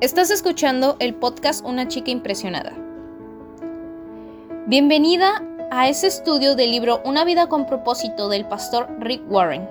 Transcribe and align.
Estás 0.00 0.30
escuchando 0.30 0.96
el 0.98 1.14
podcast 1.14 1.62
Una 1.62 1.86
chica 1.86 2.10
impresionada. 2.10 2.72
Bienvenida 4.66 5.42
a 5.70 5.90
ese 5.90 6.06
estudio 6.06 6.56
del 6.56 6.70
libro 6.70 7.02
Una 7.04 7.22
vida 7.26 7.48
con 7.48 7.66
propósito 7.66 8.30
del 8.30 8.46
pastor 8.46 8.88
Rick 8.98 9.30
Warren. 9.30 9.68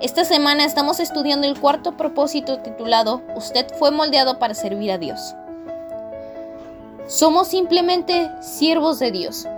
Esta 0.00 0.24
semana 0.24 0.64
estamos 0.64 1.00
estudiando 1.00 1.48
el 1.48 1.58
cuarto 1.58 1.96
propósito 1.96 2.60
titulado 2.60 3.20
Usted 3.34 3.66
fue 3.80 3.90
moldeado 3.90 4.38
para 4.38 4.54
servir 4.54 4.92
a 4.92 4.98
Dios. 4.98 5.34
Somos 7.08 7.48
simplemente 7.48 8.30
siervos 8.40 9.00
de 9.00 9.10
Dios. 9.10 9.48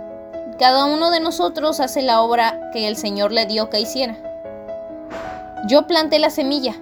Cada 0.57 0.85
uno 0.85 1.11
de 1.11 1.19
nosotros 1.19 1.79
hace 1.79 2.01
la 2.01 2.23
obra 2.23 2.71
que 2.73 2.87
el 2.87 2.97
Señor 2.97 3.31
le 3.31 3.45
dio 3.45 3.69
que 3.69 3.79
hiciera. 3.79 4.17
Yo 5.67 5.85
planté 5.85 6.17
la 6.17 6.31
semilla. 6.31 6.73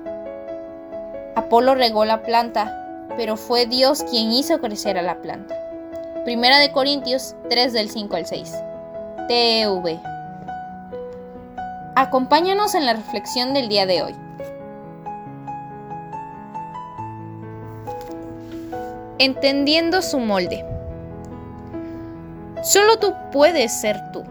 Apolo 1.36 1.76
regó 1.76 2.06
la 2.06 2.22
planta, 2.22 2.86
pero 3.20 3.36
fue 3.36 3.66
Dios 3.66 4.02
quien 4.10 4.32
hizo 4.32 4.62
crecer 4.62 4.98
a 4.98 5.02
la 5.02 5.22
planta. 5.22 5.54
Primera 6.24 6.58
de 6.58 6.72
Corintios 6.72 7.36
3 7.50 7.74
del 7.74 7.90
5 7.90 8.16
al 8.16 8.26
6. 8.26 8.56
TV. 9.28 10.00
Acompáñanos 11.98 12.76
en 12.76 12.86
la 12.86 12.94
reflexión 12.94 13.54
del 13.54 13.68
día 13.68 13.86
de 13.86 14.04
hoy. 14.04 14.16
Entendiendo 19.18 20.02
su 20.02 20.20
molde. 20.20 20.64
Solo 22.64 23.00
tú 23.00 23.14
puedes 23.34 23.82
ser 23.82 23.98
tú. 24.14 24.24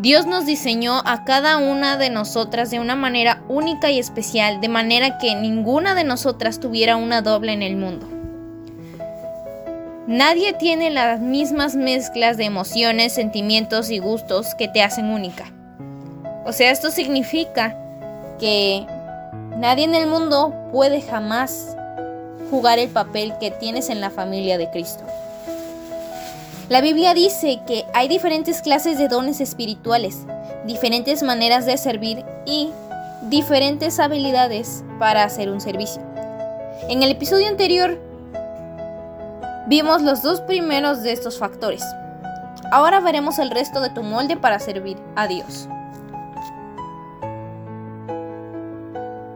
Dios 0.00 0.24
nos 0.24 0.46
diseñó 0.46 1.02
a 1.04 1.24
cada 1.26 1.58
una 1.58 1.98
de 1.98 2.08
nosotras 2.08 2.70
de 2.70 2.80
una 2.80 2.96
manera 2.96 3.42
única 3.48 3.90
y 3.90 3.98
especial, 3.98 4.58
de 4.62 4.68
manera 4.70 5.18
que 5.18 5.34
ninguna 5.34 5.94
de 5.94 6.04
nosotras 6.04 6.58
tuviera 6.58 6.96
una 6.96 7.20
doble 7.20 7.52
en 7.52 7.60
el 7.60 7.76
mundo. 7.76 8.08
Nadie 10.06 10.54
tiene 10.54 10.88
las 10.88 11.20
mismas 11.20 11.76
mezclas 11.76 12.38
de 12.38 12.44
emociones, 12.44 13.12
sentimientos 13.12 13.90
y 13.90 13.98
gustos 13.98 14.54
que 14.54 14.68
te 14.68 14.82
hacen 14.82 15.04
única. 15.04 15.52
O 16.46 16.52
sea, 16.54 16.70
esto 16.70 16.90
significa 16.90 17.76
que 18.38 18.86
nadie 19.58 19.84
en 19.84 19.94
el 19.94 20.06
mundo 20.06 20.54
puede 20.72 21.02
jamás 21.02 21.76
jugar 22.50 22.78
el 22.78 22.88
papel 22.88 23.34
que 23.38 23.50
tienes 23.50 23.90
en 23.90 24.00
la 24.00 24.08
familia 24.08 24.56
de 24.56 24.70
Cristo. 24.70 25.04
La 26.70 26.80
Biblia 26.80 27.14
dice 27.14 27.62
que 27.66 27.84
hay 27.94 28.06
diferentes 28.06 28.62
clases 28.62 28.96
de 28.96 29.08
dones 29.08 29.40
espirituales, 29.40 30.24
diferentes 30.66 31.20
maneras 31.24 31.66
de 31.66 31.76
servir 31.76 32.24
y 32.46 32.70
diferentes 33.22 33.98
habilidades 33.98 34.84
para 35.00 35.24
hacer 35.24 35.50
un 35.50 35.60
servicio. 35.60 36.00
En 36.88 37.02
el 37.02 37.10
episodio 37.10 37.48
anterior 37.48 37.98
vimos 39.66 40.02
los 40.02 40.22
dos 40.22 40.42
primeros 40.42 41.02
de 41.02 41.10
estos 41.10 41.40
factores. 41.40 41.82
Ahora 42.70 43.00
veremos 43.00 43.40
el 43.40 43.50
resto 43.50 43.80
de 43.80 43.90
tu 43.90 44.04
molde 44.04 44.36
para 44.36 44.60
servir 44.60 44.96
a 45.16 45.26
Dios. 45.26 45.68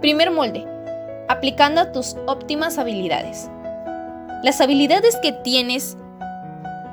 Primer 0.01 0.31
molde. 0.31 0.65
Aplicando 1.29 1.91
tus 1.91 2.15
óptimas 2.29 2.79
habilidades. 2.79 3.51
Las 4.45 4.61
habilidades 4.61 5.17
que 5.17 5.33
tienes 5.33 5.97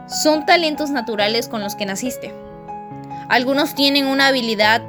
son 0.07 0.45
talentos 0.45 0.89
naturales 0.89 1.47
con 1.47 1.61
los 1.61 1.75
que 1.75 1.85
naciste. 1.85 2.33
Algunos 3.29 3.75
tienen 3.75 4.07
una 4.07 4.27
habilidad 4.27 4.81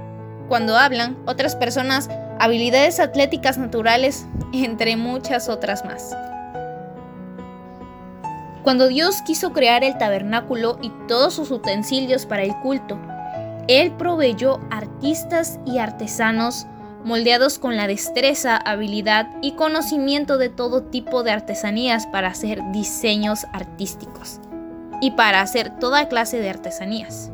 cuando 0.48 0.76
hablan, 0.76 1.16
otras 1.26 1.56
personas 1.56 2.10
habilidades 2.38 2.98
atléticas 2.98 3.56
naturales, 3.56 4.26
entre 4.52 4.96
muchas 4.96 5.48
otras 5.48 5.84
más. 5.84 6.16
Cuando 8.62 8.88
Dios 8.88 9.22
quiso 9.22 9.52
crear 9.52 9.82
el 9.82 9.98
tabernáculo 9.98 10.78
y 10.82 10.90
todos 11.08 11.34
sus 11.34 11.50
utensilios 11.50 12.26
para 12.26 12.42
el 12.42 12.54
culto, 12.60 12.98
Él 13.68 13.92
proveyó 13.92 14.60
artistas 14.70 15.58
y 15.64 15.78
artesanos 15.78 16.66
moldeados 17.04 17.58
con 17.58 17.76
la 17.76 17.88
destreza, 17.88 18.56
habilidad 18.56 19.28
y 19.40 19.52
conocimiento 19.52 20.38
de 20.38 20.48
todo 20.48 20.82
tipo 20.82 21.24
de 21.24 21.32
artesanías 21.32 22.06
para 22.06 22.28
hacer 22.28 22.60
diseños 22.70 23.46
artísticos 23.52 24.40
y 25.02 25.10
para 25.10 25.40
hacer 25.40 25.68
toda 25.80 26.08
clase 26.08 26.38
de 26.38 26.48
artesanías. 26.48 27.32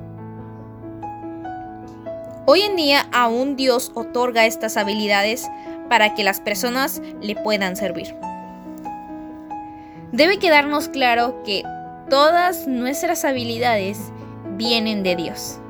Hoy 2.46 2.62
en 2.62 2.76
día 2.76 3.06
aún 3.12 3.56
Dios 3.56 3.92
otorga 3.94 4.46
estas 4.46 4.78
habilidades 4.78 5.46
para 5.90 6.14
que 6.14 6.24
las 6.24 6.40
personas 6.40 7.02
le 7.20 7.36
puedan 7.36 7.76
servir. 7.76 8.16
Debe 10.12 10.38
quedarnos 10.38 10.88
claro 10.88 11.42
que 11.44 11.62
todas 12.08 12.66
nuestras 12.66 13.26
habilidades 13.26 13.98
vienen 14.56 15.02
de 15.02 15.16
Dios. 15.16 15.60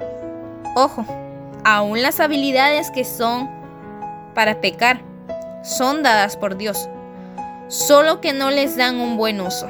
Ojo, 0.77 1.05
aún 1.65 2.01
las 2.01 2.21
habilidades 2.21 2.93
que 2.93 3.03
son 3.03 3.51
para 4.37 4.61
pecar 4.61 5.01
son 5.65 6.05
dadas 6.05 6.37
por 6.37 6.57
Dios, 6.57 6.89
solo 7.67 8.21
que 8.21 8.33
no 8.33 8.53
les 8.53 8.77
dan 8.77 9.01
un 9.01 9.17
buen 9.17 9.41
uso. 9.41 9.69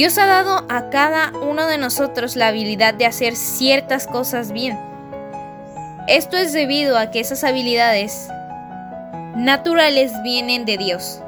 Dios 0.00 0.16
ha 0.16 0.24
dado 0.24 0.64
a 0.70 0.88
cada 0.88 1.30
uno 1.42 1.66
de 1.66 1.76
nosotros 1.76 2.34
la 2.34 2.46
habilidad 2.46 2.94
de 2.94 3.04
hacer 3.04 3.36
ciertas 3.36 4.06
cosas 4.06 4.50
bien. 4.50 4.80
Esto 6.06 6.38
es 6.38 6.54
debido 6.54 6.96
a 6.96 7.10
que 7.10 7.20
esas 7.20 7.44
habilidades 7.44 8.30
naturales 9.36 10.10
vienen 10.22 10.64
de 10.64 10.78
Dios. 10.78 11.20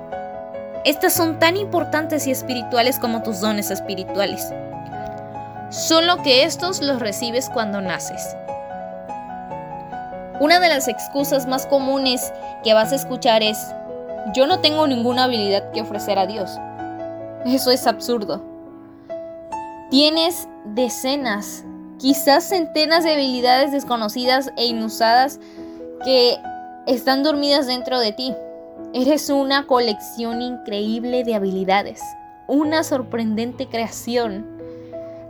Estas 0.86 1.12
son 1.12 1.38
tan 1.38 1.58
importantes 1.58 2.26
y 2.26 2.30
espirituales 2.30 2.98
como 2.98 3.22
tus 3.22 3.40
dones 3.40 3.70
espirituales. 3.70 4.50
Solo 5.68 6.22
que 6.22 6.44
estos 6.44 6.80
los 6.80 6.98
recibes 6.98 7.50
cuando 7.50 7.82
naces. 7.82 8.26
Una 10.40 10.60
de 10.60 10.70
las 10.70 10.88
excusas 10.88 11.46
más 11.46 11.66
comunes 11.66 12.32
que 12.64 12.72
vas 12.72 12.92
a 12.92 12.96
escuchar 12.96 13.42
es, 13.42 13.58
yo 14.34 14.46
no 14.46 14.60
tengo 14.60 14.86
ninguna 14.86 15.24
habilidad 15.24 15.72
que 15.72 15.82
ofrecer 15.82 16.18
a 16.18 16.26
Dios. 16.26 16.58
Eso 17.44 17.70
es 17.70 17.86
absurdo. 17.86 18.51
Tienes 19.92 20.48
decenas, 20.64 21.66
quizás 21.98 22.48
centenas 22.48 23.04
de 23.04 23.12
habilidades 23.12 23.72
desconocidas 23.72 24.50
e 24.56 24.64
inusadas 24.64 25.38
que 26.02 26.38
están 26.86 27.22
dormidas 27.22 27.66
dentro 27.66 28.00
de 28.00 28.12
ti. 28.12 28.34
Eres 28.94 29.28
una 29.28 29.66
colección 29.66 30.40
increíble 30.40 31.24
de 31.24 31.34
habilidades, 31.34 32.00
una 32.48 32.84
sorprendente 32.84 33.68
creación. 33.68 34.46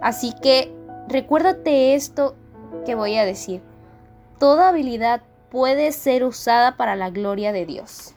Así 0.01 0.33
que 0.41 0.73
recuérdate 1.09 1.97
esto 1.97 2.37
que 2.87 2.95
voy 2.95 3.17
a 3.17 3.25
decir. 3.25 3.63
Toda 4.39 4.69
habilidad 4.69 5.23
puede 5.51 5.91
ser 5.91 6.23
usada 6.23 6.77
para 6.77 6.95
la 6.95 7.11
gloria 7.11 7.51
de 7.51 7.67
Dios. 7.67 8.15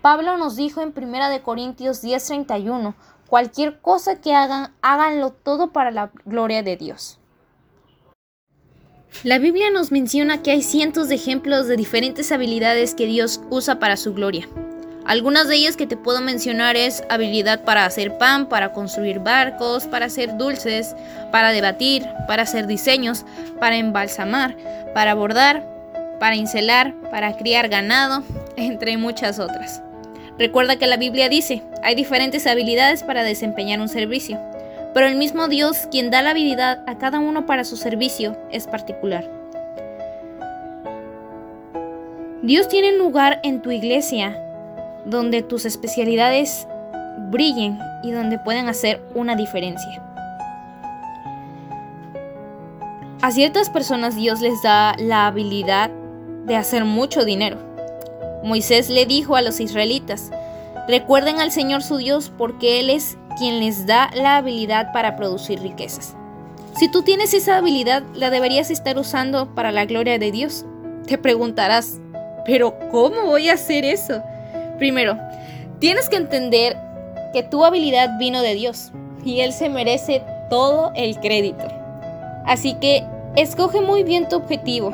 Pablo 0.00 0.38
nos 0.38 0.54
dijo 0.54 0.80
en 0.80 0.94
1 0.96 1.42
Corintios 1.42 2.02
10:31, 2.02 2.94
Cualquier 3.30 3.78
cosa 3.78 4.20
que 4.20 4.34
hagan, 4.34 4.72
háganlo 4.82 5.30
todo 5.30 5.70
para 5.70 5.92
la 5.92 6.10
gloria 6.24 6.64
de 6.64 6.76
Dios. 6.76 7.20
La 9.22 9.38
Biblia 9.38 9.70
nos 9.70 9.92
menciona 9.92 10.42
que 10.42 10.50
hay 10.50 10.62
cientos 10.62 11.08
de 11.08 11.14
ejemplos 11.14 11.68
de 11.68 11.76
diferentes 11.76 12.32
habilidades 12.32 12.96
que 12.96 13.06
Dios 13.06 13.40
usa 13.48 13.78
para 13.78 13.96
su 13.96 14.14
gloria. 14.14 14.48
Algunas 15.06 15.46
de 15.46 15.54
ellas 15.54 15.76
que 15.76 15.86
te 15.86 15.96
puedo 15.96 16.20
mencionar 16.20 16.74
es 16.74 17.04
habilidad 17.08 17.62
para 17.64 17.84
hacer 17.84 18.18
pan, 18.18 18.48
para 18.48 18.72
construir 18.72 19.20
barcos, 19.20 19.86
para 19.86 20.06
hacer 20.06 20.36
dulces, 20.36 20.96
para 21.30 21.52
debatir, 21.52 22.04
para 22.26 22.42
hacer 22.42 22.66
diseños, 22.66 23.24
para 23.60 23.76
embalsamar, 23.76 24.56
para 24.92 25.14
bordar, 25.14 25.64
para 26.18 26.34
incelar, 26.34 26.96
para 27.12 27.36
criar 27.36 27.68
ganado, 27.68 28.24
entre 28.56 28.96
muchas 28.96 29.38
otras. 29.38 29.84
Recuerda 30.40 30.76
que 30.76 30.86
la 30.86 30.96
Biblia 30.96 31.28
dice, 31.28 31.62
hay 31.82 31.94
diferentes 31.94 32.46
habilidades 32.46 33.02
para 33.02 33.22
desempeñar 33.22 33.78
un 33.78 33.90
servicio, 33.90 34.40
pero 34.94 35.06
el 35.06 35.16
mismo 35.16 35.48
Dios, 35.48 35.86
quien 35.90 36.10
da 36.10 36.22
la 36.22 36.30
habilidad 36.30 36.82
a 36.86 36.96
cada 36.96 37.18
uno 37.18 37.44
para 37.44 37.62
su 37.62 37.76
servicio, 37.76 38.38
es 38.50 38.66
particular. 38.66 39.30
Dios 42.40 42.68
tiene 42.68 42.96
lugar 42.96 43.40
en 43.42 43.60
tu 43.60 43.70
iglesia 43.70 44.34
donde 45.04 45.42
tus 45.42 45.66
especialidades 45.66 46.66
brillen 47.30 47.78
y 48.02 48.10
donde 48.12 48.38
puedan 48.38 48.70
hacer 48.70 49.02
una 49.14 49.36
diferencia. 49.36 50.02
A 53.20 53.30
ciertas 53.30 53.68
personas 53.68 54.16
Dios 54.16 54.40
les 54.40 54.62
da 54.62 54.94
la 54.98 55.26
habilidad 55.26 55.90
de 56.46 56.56
hacer 56.56 56.86
mucho 56.86 57.26
dinero 57.26 57.69
Moisés 58.42 58.88
le 58.88 59.06
dijo 59.06 59.36
a 59.36 59.42
los 59.42 59.60
israelitas, 59.60 60.30
recuerden 60.88 61.40
al 61.40 61.52
Señor 61.52 61.82
su 61.82 61.98
Dios 61.98 62.32
porque 62.36 62.80
Él 62.80 62.90
es 62.90 63.16
quien 63.38 63.60
les 63.60 63.86
da 63.86 64.10
la 64.14 64.36
habilidad 64.36 64.92
para 64.92 65.16
producir 65.16 65.60
riquezas. 65.60 66.14
Si 66.78 66.90
tú 66.90 67.02
tienes 67.02 67.34
esa 67.34 67.56
habilidad, 67.56 68.02
la 68.14 68.30
deberías 68.30 68.70
estar 68.70 68.98
usando 68.98 69.54
para 69.54 69.72
la 69.72 69.84
gloria 69.84 70.18
de 70.18 70.30
Dios. 70.30 70.64
Te 71.06 71.18
preguntarás, 71.18 72.00
pero 72.46 72.78
¿cómo 72.90 73.26
voy 73.26 73.48
a 73.48 73.54
hacer 73.54 73.84
eso? 73.84 74.22
Primero, 74.78 75.18
Tienes 75.80 76.10
que 76.10 76.16
entender 76.16 76.76
que 77.32 77.42
tu 77.42 77.64
habilidad 77.64 78.18
vino 78.18 78.42
de 78.42 78.54
Dios 78.54 78.92
y 79.24 79.40
Él 79.40 79.54
se 79.54 79.70
merece 79.70 80.22
todo 80.50 80.92
el 80.94 81.18
crédito. 81.20 81.64
Así 82.44 82.74
que 82.74 83.02
escoge 83.34 83.80
muy 83.80 84.02
bien 84.02 84.28
tu 84.28 84.36
objetivo 84.36 84.92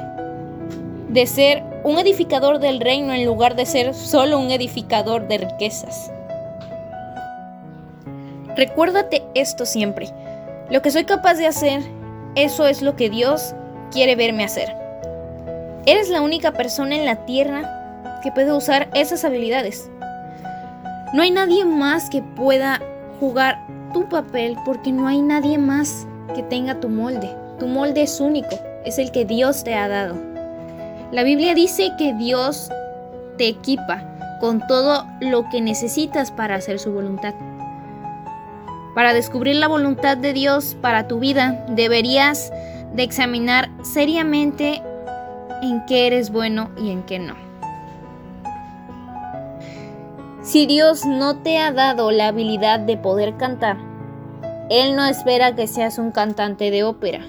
de 1.08 1.26
ser 1.26 1.64
un 1.84 1.98
edificador 1.98 2.58
del 2.58 2.80
reino 2.80 3.12
en 3.12 3.24
lugar 3.24 3.56
de 3.56 3.66
ser 3.66 3.94
solo 3.94 4.38
un 4.38 4.50
edificador 4.50 5.28
de 5.28 5.38
riquezas. 5.38 6.10
Recuérdate 8.56 9.22
esto 9.34 9.66
siempre. 9.66 10.08
Lo 10.70 10.82
que 10.82 10.90
soy 10.90 11.04
capaz 11.04 11.34
de 11.34 11.46
hacer, 11.46 11.82
eso 12.34 12.66
es 12.66 12.82
lo 12.82 12.96
que 12.96 13.10
Dios 13.10 13.54
quiere 13.92 14.16
verme 14.16 14.44
hacer. 14.44 14.74
Eres 15.84 16.08
la 16.08 16.22
única 16.22 16.52
persona 16.52 16.96
en 16.96 17.04
la 17.04 17.26
tierra 17.26 18.20
que 18.22 18.32
puede 18.32 18.52
usar 18.52 18.88
esas 18.94 19.24
habilidades. 19.24 19.88
No 21.12 21.22
hay 21.22 21.30
nadie 21.30 21.64
más 21.64 22.10
que 22.10 22.22
pueda 22.22 22.80
jugar 23.20 23.58
tu 23.92 24.08
papel 24.08 24.56
porque 24.64 24.90
no 24.90 25.06
hay 25.06 25.22
nadie 25.22 25.58
más 25.58 26.06
que 26.34 26.42
tenga 26.42 26.80
tu 26.80 26.88
molde. 26.88 27.30
Tu 27.58 27.66
molde 27.66 28.02
es 28.02 28.20
único, 28.20 28.58
es 28.84 28.98
el 28.98 29.12
que 29.12 29.24
Dios 29.24 29.62
te 29.62 29.74
ha 29.74 29.88
dado. 29.88 30.35
La 31.12 31.22
Biblia 31.22 31.54
dice 31.54 31.92
que 31.96 32.14
Dios 32.14 32.68
te 33.38 33.46
equipa 33.46 34.02
con 34.40 34.66
todo 34.66 35.06
lo 35.20 35.48
que 35.48 35.60
necesitas 35.60 36.32
para 36.32 36.56
hacer 36.56 36.80
su 36.80 36.92
voluntad. 36.92 37.34
Para 38.94 39.14
descubrir 39.14 39.56
la 39.56 39.68
voluntad 39.68 40.16
de 40.16 40.32
Dios 40.32 40.76
para 40.80 41.06
tu 41.06 41.20
vida, 41.20 41.64
deberías 41.68 42.52
de 42.94 43.04
examinar 43.04 43.70
seriamente 43.84 44.82
en 45.62 45.84
qué 45.86 46.08
eres 46.08 46.30
bueno 46.30 46.70
y 46.76 46.90
en 46.90 47.02
qué 47.04 47.18
no. 47.18 47.34
Si 50.42 50.66
Dios 50.66 51.04
no 51.04 51.38
te 51.38 51.58
ha 51.58 51.72
dado 51.72 52.10
la 52.10 52.28
habilidad 52.28 52.80
de 52.80 52.96
poder 52.96 53.36
cantar, 53.36 53.76
Él 54.70 54.96
no 54.96 55.04
espera 55.04 55.54
que 55.54 55.66
seas 55.66 55.98
un 55.98 56.10
cantante 56.10 56.70
de 56.70 56.82
ópera. 56.82 57.20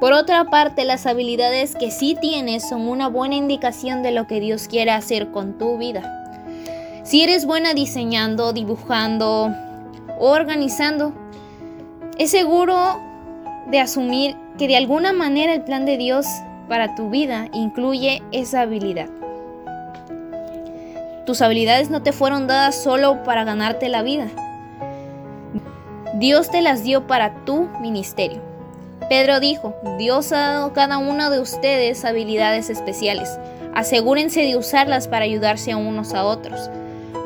Por 0.00 0.12
otra 0.12 0.44
parte, 0.44 0.84
las 0.84 1.06
habilidades 1.06 1.74
que 1.74 1.90
sí 1.90 2.16
tienes 2.20 2.68
son 2.68 2.86
una 2.86 3.08
buena 3.08 3.34
indicación 3.34 4.02
de 4.02 4.12
lo 4.12 4.26
que 4.26 4.40
Dios 4.40 4.68
quiere 4.68 4.90
hacer 4.90 5.30
con 5.30 5.56
tu 5.56 5.78
vida. 5.78 6.12
Si 7.02 7.22
eres 7.22 7.46
buena 7.46 7.72
diseñando, 7.72 8.52
dibujando 8.52 9.54
o 10.18 10.30
organizando, 10.30 11.14
es 12.18 12.30
seguro 12.30 13.00
de 13.70 13.80
asumir 13.80 14.36
que 14.58 14.68
de 14.68 14.76
alguna 14.76 15.12
manera 15.12 15.54
el 15.54 15.62
plan 15.62 15.86
de 15.86 15.96
Dios 15.96 16.26
para 16.68 16.94
tu 16.94 17.08
vida 17.08 17.48
incluye 17.54 18.22
esa 18.32 18.62
habilidad. 18.62 19.08
Tus 21.24 21.40
habilidades 21.40 21.88
no 21.90 22.02
te 22.02 22.12
fueron 22.12 22.46
dadas 22.46 22.82
solo 22.82 23.22
para 23.24 23.44
ganarte 23.44 23.88
la 23.88 24.02
vida. 24.02 24.28
Dios 26.14 26.50
te 26.50 26.60
las 26.60 26.82
dio 26.82 27.06
para 27.06 27.44
tu 27.44 27.68
ministerio. 27.80 28.55
Pedro 29.08 29.38
dijo, 29.38 29.74
Dios 29.98 30.32
ha 30.32 30.38
dado 30.38 30.66
a 30.66 30.72
cada 30.72 30.98
uno 30.98 31.30
de 31.30 31.38
ustedes 31.38 32.04
habilidades 32.04 32.70
especiales. 32.70 33.38
Asegúrense 33.72 34.40
de 34.40 34.56
usarlas 34.56 35.06
para 35.06 35.24
ayudarse 35.24 35.70
a 35.70 35.76
unos 35.76 36.12
a 36.12 36.24
otros, 36.24 36.70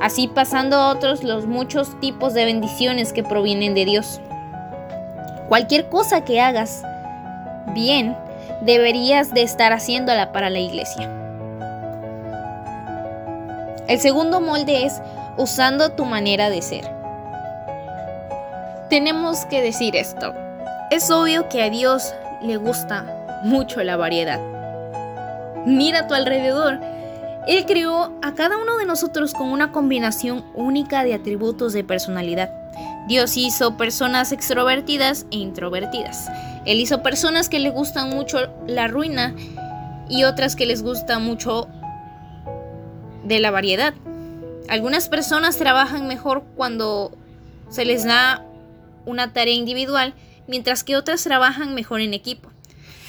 así 0.03 0.29
pasando 0.29 0.77
a 0.77 0.91
otros 0.91 1.25
los 1.25 1.47
muchos 1.47 1.99
tipos 2.01 2.35
de 2.35 2.45
bendiciones 2.45 3.15
que 3.15 3.23
provienen 3.23 3.75
de 3.75 3.87
Dios. 3.87 4.21
Cualquier 5.49 5.89
cosa 5.89 6.25
que 6.25 6.41
hagas 6.41 6.83
bien, 7.75 8.15
deberías 8.61 9.33
de 9.33 9.43
estar 9.43 9.73
haciéndola 9.73 10.33
para 10.33 10.51
la 10.51 10.59
iglesia. 10.59 11.11
El 13.89 13.99
segundo 14.01 14.41
molde 14.41 14.85
es 14.85 15.01
usando 15.39 15.93
tu 15.93 16.05
manera 16.05 16.51
de 16.51 16.61
ser. 16.61 16.85
Tenemos 18.91 19.47
que 19.47 19.63
decir 19.63 19.97
esto. 19.97 20.35
Es 20.91 21.09
obvio 21.13 21.49
que 21.49 21.63
a 21.63 21.71
Dios 21.71 22.13
le 22.43 22.57
gusta 22.57 23.41
mucho 23.45 23.81
la 23.85 23.97
variedad. 23.97 24.41
Mira 25.65 26.01
a 26.01 26.07
tu 26.09 26.15
alrededor. 26.15 26.81
Él 27.47 27.65
creó 27.65 28.13
a 28.23 28.35
cada 28.35 28.57
uno 28.57 28.77
de 28.77 28.87
nosotros 28.87 29.33
con 29.33 29.53
una 29.53 29.71
combinación 29.71 30.45
única 30.53 31.05
de 31.05 31.15
atributos 31.15 31.73
de 31.75 31.85
personalidad. 31.85 32.51
Dios 33.07 33.37
hizo 33.37 33.77
personas 33.77 34.33
extrovertidas 34.33 35.27
e 35.31 35.37
introvertidas. 35.37 36.29
Él 36.67 36.81
hizo 36.81 37.05
personas 37.05 37.49
que 37.49 37.61
le 37.61 37.71
gustan 37.71 38.11
mucho 38.11 38.53
la 38.67 38.89
ruina 38.89 39.33
y 40.09 40.25
otras 40.25 40.57
que 40.57 40.67
les 40.67 40.83
gusta 40.83 41.21
mucho 41.21 41.69
de 43.23 43.39
la 43.39 43.53
variedad. 43.53 43.95
Algunas 44.69 45.09
personas 45.09 45.57
trabajan 45.57 46.09
mejor 46.09 46.43
cuando 46.57 47.13
se 47.69 47.85
les 47.85 48.05
da 48.05 48.45
una 49.07 49.33
tarea 49.33 49.55
individual, 49.55 50.15
mientras 50.51 50.85
que 50.85 50.97
otras 50.97 51.23
trabajan 51.23 51.75
mejor 51.75 52.03
en 52.03 52.13
equipo. 52.13 52.51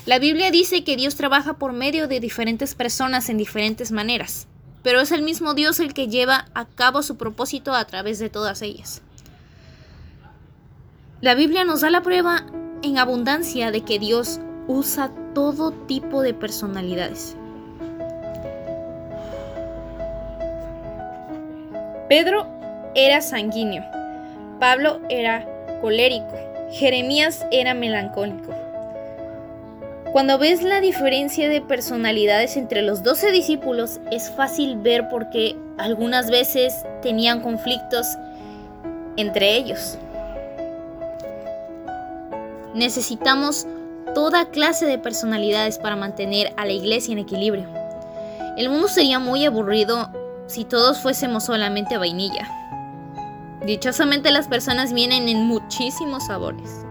La 0.06 0.20
Biblia 0.20 0.50
dice 0.52 0.84
que 0.84 0.96
Dios 0.96 1.16
trabaja 1.16 1.56
por 1.56 1.74
medio 1.74 2.08
de 2.08 2.20
diferentes 2.20 2.74
personas 2.76 3.30
en 3.30 3.38
diferentes 3.38 3.92
maneras, 3.92 4.48
pero 4.84 5.02
es 5.02 5.12
el 5.12 5.22
mismo 5.22 5.54
Dios 5.54 5.80
el 5.80 5.94
que 5.94 6.08
lleva 6.08 6.46
a 6.54 6.66
cabo 6.66 7.04
su 7.04 7.18
propósito 7.18 7.74
a 7.74 7.86
través 7.86 8.20
de 8.20 8.30
todas 8.30 8.62
ellas. 8.62 9.02
La 11.20 11.36
Biblia 11.36 11.66
nos 11.66 11.82
da 11.82 11.90
la 11.90 12.02
prueba 12.02 12.46
en 12.82 12.98
abundancia 12.98 13.70
de 13.70 13.82
que 13.82 14.00
Dios 14.00 14.40
usa 14.68 15.12
todo 15.36 15.72
tipo 15.72 16.22
de 16.22 16.34
personalidades. 16.34 17.36
Pedro 22.10 22.48
era 22.96 23.22
sanguíneo, 23.22 23.84
Pablo 24.60 25.00
era 25.10 25.48
colérico, 25.80 26.51
Jeremías 26.72 27.46
era 27.52 27.74
melancólico. 27.74 28.54
Cuando 30.14 30.38
ves 30.38 30.62
la 30.62 30.80
diferencia 30.80 31.50
de 31.50 31.62
personalidades 31.62 32.56
entre 32.56 32.82
los 32.82 33.04
doce 33.04 33.32
discípulos, 33.32 34.00
es 34.10 34.32
fácil 34.32 34.78
ver 34.78 35.10
por 35.10 35.30
qué 35.30 35.58
algunas 35.78 36.30
veces 36.30 36.74
tenían 37.02 37.42
conflictos 37.42 38.08
entre 39.18 39.58
ellos. 39.58 39.98
Necesitamos 42.74 43.68
toda 44.16 44.46
clase 44.46 44.86
de 44.86 44.98
personalidades 44.98 45.78
para 45.78 45.98
mantener 45.98 46.54
a 46.56 46.66
la 46.66 46.72
iglesia 46.72 47.12
en 47.12 47.20
equilibrio. 47.20 47.68
El 48.58 48.70
mundo 48.70 48.88
sería 48.88 49.20
muy 49.20 49.46
aburrido 49.46 50.10
si 50.48 50.64
todos 50.64 51.00
fuésemos 51.00 51.46
solamente 51.46 51.98
vainilla. 51.98 52.61
Dichosamente 53.66 54.32
las 54.32 54.48
personas 54.48 54.92
vienen 54.92 55.30
en 55.30 55.44
muchísimos 55.44 56.26
sabores. 56.26 56.84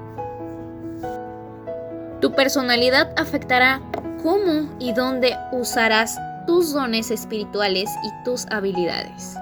Tu 2.21 2.33
personalidad 2.33 3.13
afectará 3.17 3.81
cómo 4.23 4.69
y 4.79 4.93
dónde 4.93 5.37
usarás 5.53 6.19
tus 6.47 6.73
dones 6.73 7.11
espirituales 7.11 7.91
y 8.05 8.25
tus 8.25 8.47
habilidades. 8.51 9.37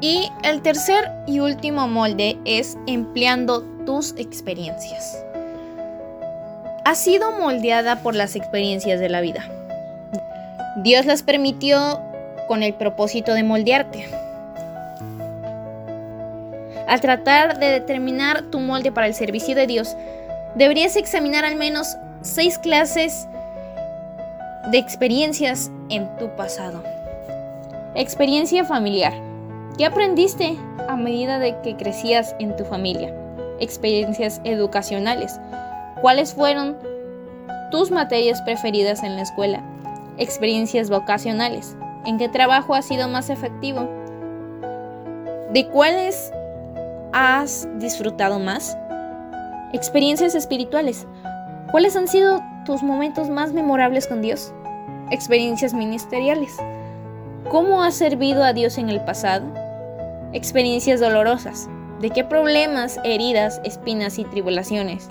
Y 0.00 0.30
el 0.44 0.60
tercer 0.62 1.10
y 1.26 1.40
último 1.40 1.88
molde 1.88 2.38
es 2.44 2.76
empleando 2.86 3.62
tus 3.86 4.14
experiencias. 4.16 5.24
Has 6.84 6.98
sido 6.98 7.32
moldeada 7.32 8.02
por 8.02 8.14
las 8.14 8.36
experiencias 8.36 9.00
de 9.00 9.08
la 9.08 9.20
vida. 9.20 9.48
Dios 10.76 11.06
las 11.06 11.22
permitió 11.22 12.00
con 12.46 12.62
el 12.62 12.74
propósito 12.74 13.34
de 13.34 13.42
moldearte. 13.42 14.27
Al 16.88 17.00
tratar 17.00 17.58
de 17.58 17.66
determinar 17.66 18.42
tu 18.50 18.58
molde 18.58 18.90
para 18.90 19.06
el 19.06 19.14
servicio 19.14 19.54
de 19.54 19.66
Dios, 19.66 19.96
deberías 20.56 20.96
examinar 20.96 21.44
al 21.44 21.54
menos 21.54 21.96
seis 22.22 22.58
clases 22.58 23.28
de 24.72 24.78
experiencias 24.78 25.70
en 25.90 26.08
tu 26.16 26.34
pasado. 26.34 26.82
Experiencia 27.94 28.64
familiar. 28.64 29.12
¿Qué 29.76 29.86
aprendiste 29.86 30.56
a 30.88 30.96
medida 30.96 31.38
de 31.38 31.60
que 31.62 31.76
crecías 31.76 32.34
en 32.40 32.56
tu 32.56 32.64
familia? 32.64 33.14
Experiencias 33.60 34.40
educacionales. 34.44 35.38
¿Cuáles 36.00 36.34
fueron 36.34 36.76
tus 37.70 37.90
materias 37.90 38.42
preferidas 38.42 39.02
en 39.02 39.14
la 39.14 39.22
escuela? 39.22 39.62
experiencias 40.18 40.90
vocacionales. 40.90 41.76
¿En 42.04 42.18
qué 42.18 42.28
trabajo 42.28 42.74
ha 42.74 42.82
sido 42.82 43.08
más 43.08 43.30
efectivo? 43.30 43.88
¿De 45.52 45.66
cuáles 45.72 46.32
has 47.12 47.68
disfrutado 47.78 48.38
más? 48.38 48.76
Experiencias 49.72 50.34
espirituales. 50.34 51.06
¿Cuáles 51.70 51.96
han 51.96 52.08
sido 52.08 52.42
tus 52.64 52.82
momentos 52.82 53.28
más 53.28 53.52
memorables 53.52 54.06
con 54.06 54.22
Dios? 54.22 54.52
Experiencias 55.10 55.74
ministeriales. 55.74 56.56
¿Cómo 57.50 57.82
has 57.82 57.94
servido 57.94 58.44
a 58.44 58.52
Dios 58.52 58.78
en 58.78 58.88
el 58.88 59.00
pasado? 59.04 59.46
Experiencias 60.32 61.00
dolorosas. 61.00 61.68
¿De 62.00 62.10
qué 62.10 62.24
problemas, 62.24 62.98
heridas, 63.04 63.60
espinas 63.64 64.18
y 64.18 64.24
tribulaciones 64.24 65.08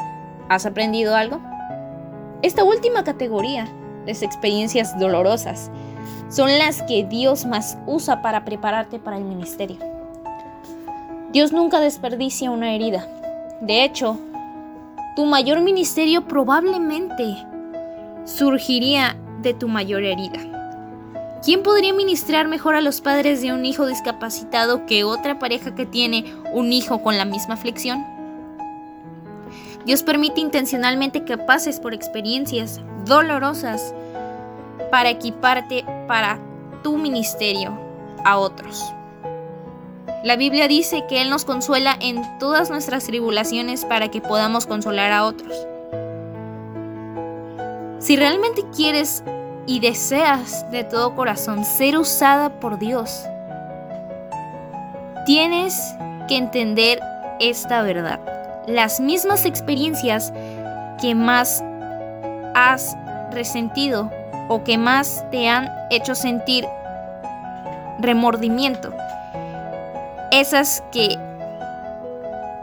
has 0.49 0.65
aprendido 0.65 1.15
algo? 1.15 1.41
Esta 2.41 2.63
última 2.63 3.03
categoría 3.03 3.67
las 4.07 4.21
experiencias 4.21 4.97
dolorosas. 4.97 5.69
son 6.29 6.57
las 6.57 6.81
que 6.81 7.05
Dios 7.05 7.45
más 7.45 7.77
usa 7.85 8.21
para 8.21 8.43
prepararte 8.43 8.99
para 8.99 9.17
el 9.17 9.23
ministerio. 9.23 9.96
Dios 11.37 11.51
nunca 11.51 11.79
desperdicia 11.79 12.49
una 12.49 12.73
herida. 12.73 13.07
De 13.61 13.83
hecho, 13.83 14.17
tu 15.15 15.25
mayor 15.25 15.61
ministerio 15.61 16.27
probablemente 16.27 17.37
surgiría 18.25 19.15
de 19.43 19.53
tu 19.53 19.67
mayor 19.67 20.03
herida. 20.03 20.39
¿Quién 21.43 21.61
podría 21.61 21.93
ministrar 21.93 22.47
mejor 22.47 22.73
a 22.73 22.81
los 22.81 23.01
padres 23.01 23.43
de 23.43 23.53
un 23.53 23.67
hijo 23.67 23.85
discapacitado 23.85 24.87
que 24.87 25.03
otra 25.03 25.37
pareja 25.37 25.75
que 25.75 25.85
tiene 25.85 26.25
un 26.53 26.73
hijo 26.73 27.03
con 27.03 27.19
la 27.19 27.25
misma 27.25 27.53
aflicción? 27.53 28.03
Dios 29.85 30.01
permite 30.01 30.41
intencionalmente 30.41 31.23
que 31.23 31.37
pases 31.37 31.79
por 31.79 31.93
experiencias 31.93 32.81
dolorosas 33.05 33.93
para 34.89 35.11
equiparte 35.11 35.85
para 36.07 36.39
tu 36.81 36.97
ministerio 36.97 37.77
a 38.25 38.39
otros. 38.39 38.91
La 40.27 40.35
Biblia 40.35 40.67
dice 40.67 41.05
que 41.07 41.21
Él 41.21 41.29
nos 41.29 41.45
consuela 41.45 41.95
en 42.01 42.37
todas 42.37 42.69
nuestras 42.69 43.05
tribulaciones 43.05 43.85
para 43.85 44.09
que 44.09 44.19
podamos 44.19 44.67
consolar 44.67 45.13
a 45.13 45.23
otros. 45.23 45.55
Si 47.99 48.17
realmente 48.17 48.65
quieres 48.75 49.23
y 49.67 49.79
deseas 49.79 50.69
de 50.69 50.83
todo 50.83 51.15
corazón 51.15 51.63
ser 51.63 51.97
usada 51.97 52.49
por 52.49 52.77
Dios, 52.77 53.23
tienes 55.25 55.95
que 56.27 56.35
entender 56.35 56.99
esta 57.39 57.81
verdad. 57.83 58.19
Las 58.67 58.99
mismas 58.99 59.45
experiencias 59.45 60.33
que 60.99 61.15
más 61.15 61.63
has 62.53 62.97
resentido 63.31 64.11
o 64.49 64.61
que 64.65 64.77
más 64.77 65.23
te 65.31 65.47
han 65.47 65.71
hecho 65.89 66.15
sentir 66.15 66.67
remordimiento. 68.01 68.91
Esas 70.39 70.83
que 70.91 71.17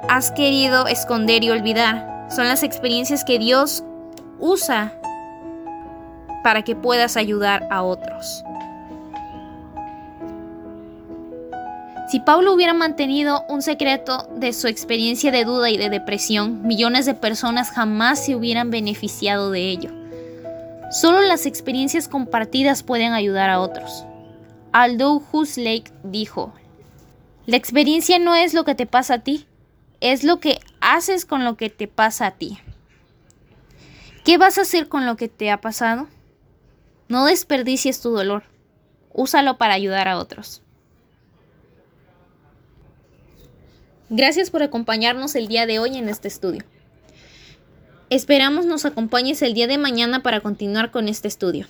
has 0.09 0.31
querido 0.31 0.87
esconder 0.87 1.43
y 1.43 1.51
olvidar 1.51 2.29
son 2.31 2.47
las 2.47 2.63
experiencias 2.63 3.25
que 3.25 3.41
Dios 3.41 3.83
usa 4.39 4.93
para 6.45 6.63
que 6.63 6.77
puedas 6.77 7.17
ayudar 7.17 7.67
a 7.73 7.83
otros. 7.83 8.45
Si 12.13 12.21
Pablo 12.21 12.53
hubiera 12.53 12.75
mantenido 12.75 13.43
un 13.49 13.61
secreto 13.61 14.29
de 14.37 14.53
su 14.53 14.69
experiencia 14.69 15.33
de 15.33 15.45
duda 15.45 15.69
y 15.69 15.77
de 15.77 15.91
depresión, 15.91 16.65
millones 16.65 17.07
de 17.07 17.15
personas 17.15 17.73
jamás 17.73 18.25
se 18.25 18.37
hubieran 18.37 18.71
beneficiado 18.71 19.51
de 19.51 19.63
ello. 19.63 19.91
Solo 20.93 21.23
las 21.23 21.45
experiencias 21.45 22.07
compartidas 22.07 22.85
pueden 22.85 23.15
ayudar 23.15 23.51
a 23.51 23.59
otros. 23.59 24.05
Aldous 24.71 25.25
Huxley 25.33 25.83
dijo, 26.05 26.53
la 27.47 27.57
experiencia 27.57 28.19
no 28.19 28.35
es 28.35 28.55
lo 28.55 28.65
que 28.65 28.75
te 28.75 28.87
pasa 28.87 29.15
a 29.15 29.19
ti, 29.19 29.47
es 30.01 30.25
lo 30.25 30.41
que 30.41 30.61
haces 30.81 31.27
con 31.27 31.45
lo 31.45 31.57
que 31.57 31.71
te 31.71 31.89
pasa 31.89 32.27
a 32.27 32.31
ti. 32.33 32.59
¿Qué 34.25 34.39
vas 34.39 34.57
a 34.57 34.63
hacer 34.63 34.89
con 34.89 35.05
lo 35.05 35.17
que 35.17 35.29
te 35.29 35.51
ha 35.51 35.61
pasado? 35.61 36.09
No 37.09 37.27
desperdicies 37.27 38.01
tu 38.01 38.11
dolor, 38.11 38.45
úsalo 39.13 39.59
para 39.59 39.75
ayudar 39.75 40.09
a 40.09 40.19
otros. 40.19 40.63
Gracias 44.09 44.51
por 44.51 44.63
acompañarnos 44.63 45.35
el 45.35 45.49
día 45.49 45.67
de 45.67 45.79
hoy 45.79 45.99
en 45.99 46.09
este 46.09 46.29
estudio. 46.29 46.63
Esperamos 48.11 48.65
nos 48.65 48.85
acompañes 48.85 49.43
el 49.43 49.55
día 49.55 49.67
de 49.67 49.77
mañana 49.77 50.23
para 50.23 50.41
continuar 50.41 50.91
con 50.91 51.09
este 51.09 51.29
estudio. 51.29 51.67